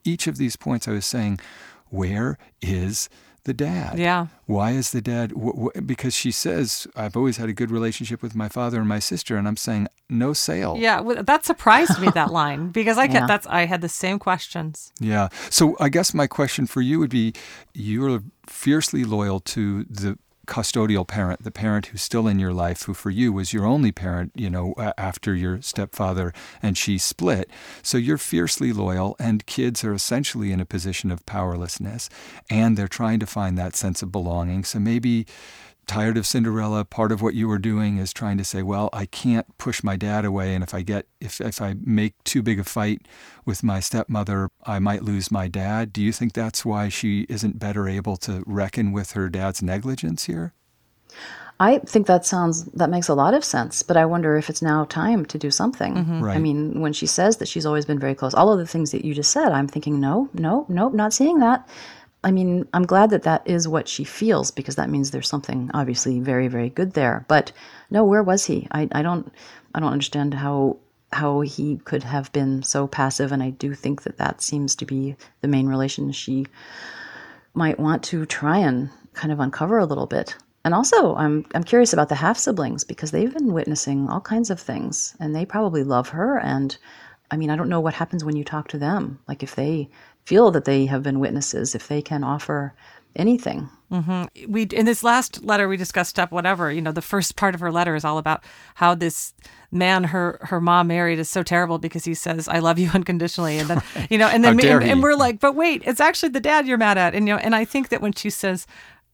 [0.03, 1.39] Each of these points I was saying,
[1.89, 3.07] where is
[3.45, 3.99] the dad?
[3.99, 4.27] Yeah.
[4.45, 5.29] Why is the dad?
[5.31, 8.87] W- w- because she says, I've always had a good relationship with my father and
[8.87, 9.35] my sister.
[9.37, 10.75] And I'm saying, no sale.
[10.77, 13.11] Yeah, well, that surprised me that line because I Yeah.
[13.11, 14.91] kept that's I had the same questions.
[14.99, 15.27] Yeah.
[15.49, 17.33] So I guess my question for you would be
[17.73, 22.93] you're fiercely loyal to the custodial parent, the parent who's still in your life, who
[22.93, 27.49] for you was your only parent, you know, after your stepfather and she split.
[27.81, 32.09] So you're fiercely loyal, and kids are essentially in a position of powerlessness,
[32.49, 34.63] and they're trying to find that sense of belonging.
[34.63, 35.25] So maybe
[35.87, 39.05] tired of Cinderella, part of what you were doing is trying to say, well, I
[39.05, 42.59] can't push my dad away, and if I get if if I make too big
[42.59, 43.01] a fight
[43.45, 45.91] with my stepmother, I might lose my dad.
[45.93, 50.25] Do you think that's why she isn't better able to reckon with her dad's negligence
[50.25, 50.53] here?
[51.59, 54.61] I think that sounds that makes a lot of sense, but I wonder if it's
[54.61, 55.93] now time to do something.
[55.95, 56.23] Mm-hmm.
[56.23, 56.41] I Right.
[56.41, 59.05] mean, when she says that she's always been very close, all of the things that
[59.05, 61.67] you just said, I'm thinking, no, no, no, not seeing that.
[62.23, 65.69] I mean, I'm glad that that is what she feels because that means there's something
[65.73, 67.25] obviously very, very good there.
[67.27, 67.51] But
[67.89, 68.67] no, where was he?
[68.71, 69.31] I, I don't,
[69.75, 70.77] I don't understand how
[71.11, 74.85] how he could have been so passive, and I do think that that seems to
[74.85, 76.47] be the main relation she
[77.53, 80.35] might want to try and kind of uncover a little bit.
[80.65, 84.49] And also, I'm I'm curious about the half siblings because they've been witnessing all kinds
[84.49, 86.39] of things, and they probably love her.
[86.39, 86.75] And
[87.29, 89.19] I mean, I don't know what happens when you talk to them.
[89.27, 89.89] Like if they
[90.25, 92.73] feel that they have been witnesses, if they can offer
[93.15, 93.69] anything.
[93.91, 94.51] Mm-hmm.
[94.51, 97.61] we in this last letter we discussed step whatever you know the first part of
[97.61, 99.35] her letter is all about how this
[99.69, 103.59] man her her mom married is so terrible because he says i love you unconditionally
[103.59, 106.39] and then you know and then and, and we're like but wait it's actually the
[106.39, 108.65] dad you're mad at and you know and i think that when she says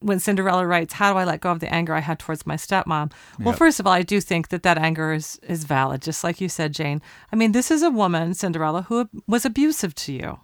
[0.01, 2.55] when Cinderella writes, "How do I let go of the anger I had towards my
[2.55, 6.23] stepmom?" Well, first of all, I do think that that anger is is valid, just
[6.23, 7.01] like you said, Jane.
[7.33, 10.39] I mean, this is a woman, Cinderella, who was abusive to you.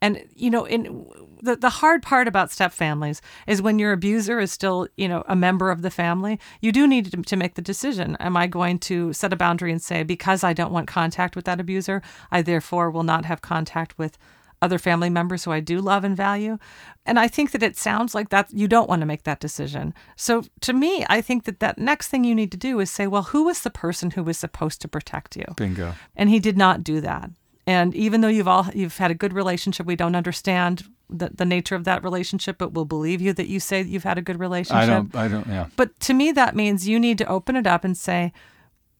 [0.00, 1.06] And you know, in
[1.42, 5.24] the the hard part about step families is when your abuser is still, you know,
[5.26, 8.16] a member of the family, you do need to, to make the decision.
[8.20, 11.44] Am I going to set a boundary and say because I don't want contact with
[11.46, 14.18] that abuser, I therefore will not have contact with
[14.62, 16.58] other family members who I do love and value?
[17.06, 19.94] And I think that it sounds like that you don't want to make that decision.
[20.16, 23.06] So to me, I think that that next thing you need to do is say,
[23.06, 25.46] well, who was the person who was supposed to protect you?
[25.56, 25.94] Bingo.
[26.14, 27.30] and he did not do that
[27.66, 31.44] and even though you've all you've had a good relationship we don't understand the, the
[31.44, 34.22] nature of that relationship but we'll believe you that you say that you've had a
[34.22, 35.16] good relationship I don't.
[35.16, 35.46] I don't.
[35.46, 35.66] Yeah.
[35.76, 38.32] but to me that means you need to open it up and say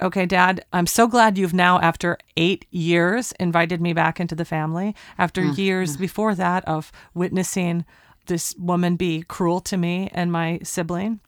[0.00, 4.44] okay dad i'm so glad you've now after eight years invited me back into the
[4.44, 6.00] family after mm, years mm.
[6.00, 7.84] before that of witnessing
[8.26, 11.20] this woman be cruel to me and my sibling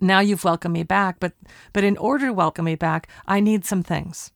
[0.00, 1.32] now you've welcomed me back, but
[1.72, 4.30] but in order to welcome me back, I need some things.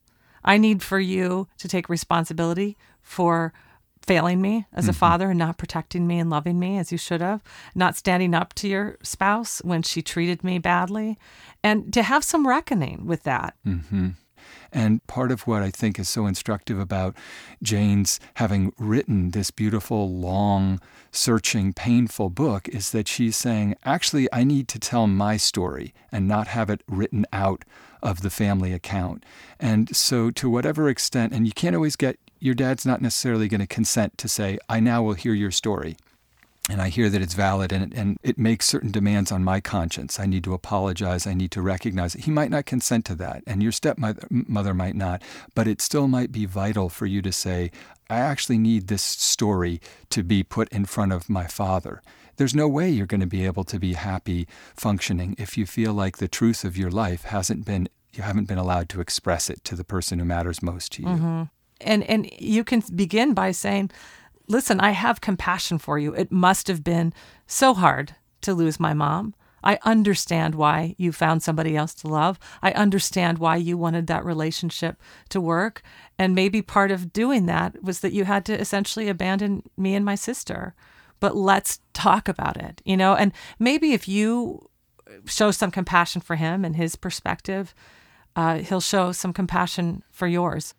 [0.45, 3.53] I need for you to take responsibility for
[4.01, 4.99] failing me as a mm-hmm.
[4.99, 7.43] father and not protecting me and loving me as you should have,
[7.75, 11.17] not standing up to your spouse when she treated me badly,
[11.63, 13.55] and to have some reckoning with that.
[13.67, 14.11] Mm-hmm.
[14.73, 17.15] And part of what I think is so instructive about
[17.63, 20.81] Jane's having written this beautiful, long,
[21.11, 26.27] searching, painful book is that she's saying, actually, I need to tell my story and
[26.27, 27.65] not have it written out
[28.03, 29.25] of the family account.
[29.61, 33.61] And so, to whatever extent, and you can't always get your dad's not necessarily going
[33.61, 35.97] to consent to say, I now will hear your story
[36.71, 39.61] and I hear that it's valid and it, and it makes certain demands on my
[39.61, 40.21] conscience.
[40.21, 41.27] I need to apologize.
[41.27, 42.25] I need to recognize it.
[42.25, 45.23] He might not consent to that, and your stepmother mother might not,
[45.55, 47.73] but it still might be vital for you to say,
[48.09, 49.81] I actually need this story
[50.11, 52.03] to be put in front of my father.
[52.37, 55.93] There's no way you're going to be able to be happy functioning if you feel
[55.93, 59.65] like the truth of your life hasn't been you haven't been allowed to express it
[59.65, 61.09] to the person who matters most to you.
[61.09, 61.43] Mm-hmm.
[61.81, 63.91] and and you can begin by saying
[64.49, 66.15] listen i have compassion for you.
[66.15, 67.13] It must have been
[67.47, 69.35] so hard to lose my mom.
[69.65, 72.39] I understand why you found somebody else to love.
[72.63, 75.83] I understand why you wanted that relationship to work.
[76.19, 80.05] And maybe part of doing that was that you had to essentially abandon me and
[80.05, 80.75] my sister
[81.23, 84.69] but let's talk about it you know and maybe if you
[85.25, 87.75] show some compassion for him and his perspective
[88.35, 90.75] uh, he'll show some compassion for yours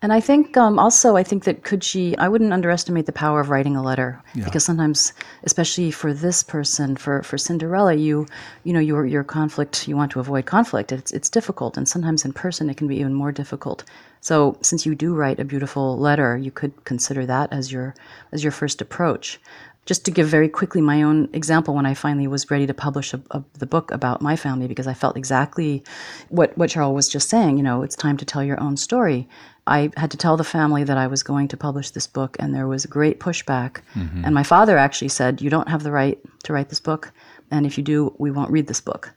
[0.00, 3.40] And I think um, also, I think that could she, I wouldn't underestimate the power
[3.40, 5.12] of writing a letter because sometimes,
[5.42, 8.26] especially for this person, for, for Cinderella, you,
[8.62, 10.92] you know, your, your conflict, you want to avoid conflict.
[10.92, 11.76] It's, it's difficult.
[11.76, 13.82] And sometimes in person, it can be even more difficult.
[14.20, 17.96] So since you do write a beautiful letter, you could consider that as your,
[18.30, 19.40] as your first approach.
[19.88, 23.14] Just to give very quickly my own example, when I finally was ready to publish
[23.14, 25.82] a, a, the book about my family, because I felt exactly
[26.28, 29.26] what, what Charles was just saying, you know, it's time to tell your own story.
[29.66, 32.54] I had to tell the family that I was going to publish this book, and
[32.54, 33.80] there was great pushback.
[33.94, 34.26] Mm-hmm.
[34.26, 37.10] And my father actually said, You don't have the right to write this book,
[37.50, 39.14] and if you do, we won't read this book.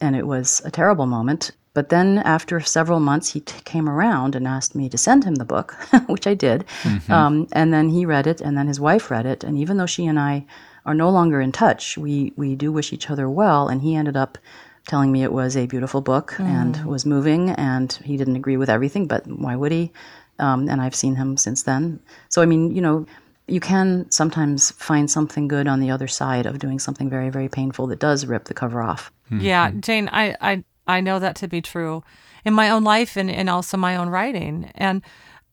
[0.00, 1.50] And it was a terrible moment.
[1.74, 5.34] But then, after several months, he t- came around and asked me to send him
[5.34, 5.74] the book,
[6.06, 6.64] which I did.
[7.08, 9.44] Um, and then he read it, and then his wife read it.
[9.44, 10.46] And even though she and I
[10.86, 13.68] are no longer in touch, we, we do wish each other well.
[13.68, 14.38] And he ended up
[14.86, 18.70] telling me it was a beautiful book and was moving, and he didn't agree with
[18.70, 19.90] everything, but why would he?
[20.38, 22.00] Um, and I've seen him since then.
[22.28, 23.06] So, I mean, you know,
[23.46, 27.48] you can sometimes find something good on the other side of doing something very, very
[27.48, 29.10] painful that does rip the cover off.
[29.30, 32.02] Yeah, Jane, I, I I know that to be true
[32.44, 34.70] in my own life and, and also my own writing.
[34.74, 35.02] And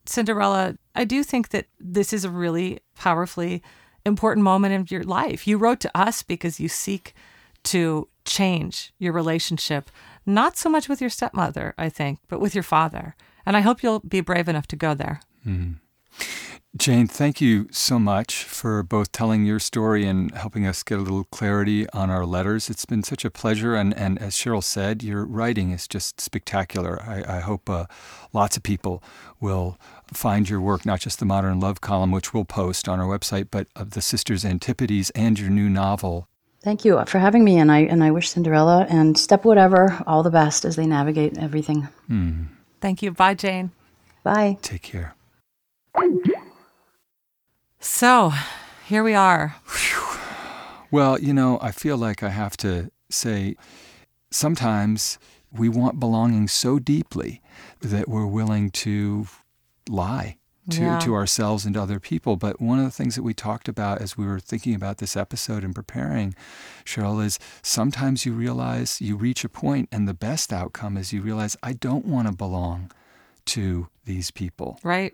[0.05, 3.63] Cinderella, I do think that this is a really powerfully
[4.05, 5.47] important moment in your life.
[5.47, 7.13] You wrote to us because you seek
[7.63, 9.89] to change your relationship,
[10.25, 13.15] not so much with your stepmother, I think, but with your father.
[13.45, 15.21] And I hope you'll be brave enough to go there.
[15.45, 15.73] Mm-hmm.
[16.78, 21.01] Jane, thank you so much for both telling your story and helping us get a
[21.01, 22.69] little clarity on our letters.
[22.69, 23.76] It's been such a pleasure.
[23.76, 27.01] And, and as Cheryl said, your writing is just spectacular.
[27.01, 27.88] I, I hope uh,
[28.32, 29.03] lots of people
[29.41, 29.78] will
[30.13, 33.49] find your work, not just the Modern Love column, which we'll post on our website,
[33.51, 36.30] but of the Sisters Antipodes and your new novel.
[36.63, 40.22] Thank you for having me, and I and I wish Cinderella and Step Whatever all
[40.22, 41.88] the best as they navigate everything.
[42.82, 43.11] Thank you.
[43.11, 43.72] Bye, Jane.
[44.24, 44.57] Bye.
[44.61, 45.15] Take care.
[47.82, 48.32] So
[48.86, 49.55] here we are.
[50.91, 53.55] Well, you know, I feel like I have to say
[54.29, 55.17] sometimes
[55.51, 57.41] we want belonging so deeply
[57.82, 59.27] that we're willing to
[59.89, 60.38] lie
[60.69, 60.99] to, Yeah.
[60.99, 62.36] to ourselves and to other people.
[62.38, 65.17] But one of the things that we talked about as we were thinking about this
[65.17, 66.36] episode and preparing,
[66.86, 71.21] Cheryl, is sometimes you realize you reach a point and the best outcome is you
[71.21, 72.91] realize, I don't want to belong
[73.45, 74.79] to these people.
[74.84, 75.13] Right.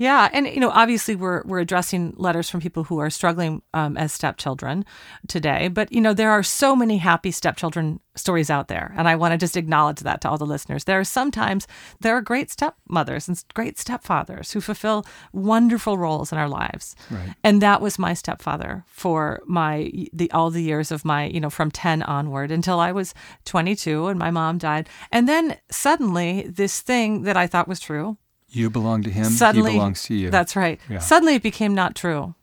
[0.00, 3.98] Yeah, and you know, obviously, we're we're addressing letters from people who are struggling um,
[3.98, 4.86] as stepchildren
[5.28, 5.68] today.
[5.68, 9.32] But you know, there are so many happy stepchildren stories out there, and I want
[9.32, 10.84] to just acknowledge that to all the listeners.
[10.84, 11.66] There are sometimes
[12.00, 16.96] there are great stepmothers and great stepfathers who fulfill wonderful roles in our lives.
[17.10, 17.34] Right.
[17.44, 21.50] And that was my stepfather for my the all the years of my you know
[21.50, 23.12] from ten onward until I was
[23.44, 24.88] twenty two, and my mom died.
[25.12, 28.16] And then suddenly, this thing that I thought was true
[28.50, 30.30] You belong to him, suddenly he belongs to you.
[30.30, 30.80] That's right.
[30.88, 30.98] Yeah.
[30.98, 32.34] Suddenly it became not true.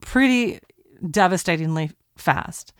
[0.00, 0.60] Pretty
[1.08, 2.72] devastatingly fast.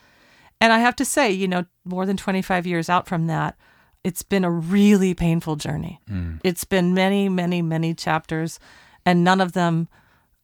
[0.61, 3.57] And I have to say, you know, more than 25 years out from that,
[4.05, 6.01] it's been a really painful journey.
[6.45, 8.59] It's been many, many, many chapters,
[9.05, 9.89] and none of them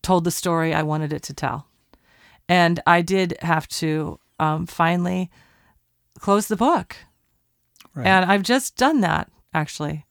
[0.02, 1.66] told the story I wanted it to tell.
[2.48, 5.30] And I did have to um, finally
[6.18, 6.96] close the book.
[7.94, 8.06] Right.
[8.06, 10.04] And I've just done that actually,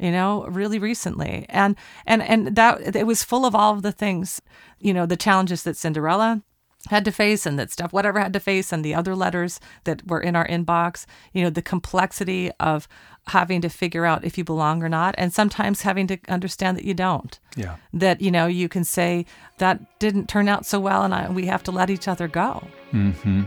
[0.00, 1.46] you know, really recently.
[1.48, 1.76] And
[2.06, 4.40] and and that it was full of all of the things,
[4.78, 6.42] you know, the challenges that Cinderella
[6.88, 10.06] had to face and that Step Whatever had to face and the other letters that
[10.06, 12.88] were in our inbox, you know, the complexity of
[13.26, 16.86] having to figure out if you belong or not and sometimes having to understand that
[16.86, 17.38] you don't.
[17.54, 17.76] yeah.
[17.92, 19.26] That, you know, you can say
[19.58, 22.66] that didn't turn out so well and I, we have to let each other go.
[22.92, 23.42] mm-hmm.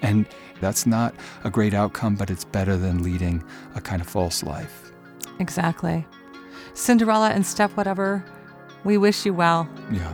[0.00, 0.26] And
[0.60, 3.44] that's not a great outcome, but it's better than leading
[3.74, 4.87] a kind of false life.
[5.38, 6.06] Exactly.
[6.74, 8.24] Cinderella and Step whatever,
[8.84, 9.68] we wish you well.
[9.90, 10.12] Yeah.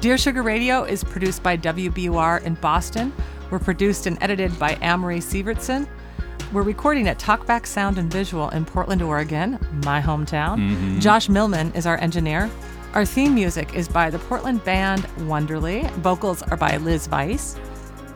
[0.00, 3.12] Dear Sugar Radio is produced by WBUR in Boston.
[3.50, 5.88] We're produced and edited by Amory Sievertson.
[6.52, 10.58] We're recording at Talkback Sound and Visual in Portland, Oregon, my hometown.
[10.58, 11.00] Mm-hmm.
[11.00, 12.50] Josh Millman is our engineer.
[12.92, 15.82] Our theme music is by the Portland band Wonderly.
[15.98, 17.56] Vocals are by Liz Vice.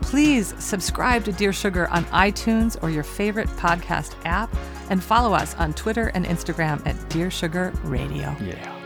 [0.09, 4.51] Please subscribe to Dear Sugar on iTunes or your favorite podcast app
[4.89, 8.35] and follow us on Twitter and Instagram at Dear Sugar Radio.
[8.41, 8.78] Yeah.